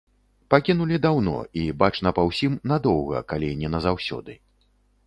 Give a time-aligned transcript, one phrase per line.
[0.53, 4.43] Пакінулі даўно, і бачна па ўсім, надоўга, калі не назаўсёды.